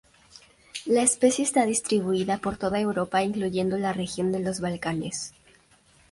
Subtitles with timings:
[0.87, 5.33] La especie está distribuida por toda Europa, incluyendo la región de los Balcanes.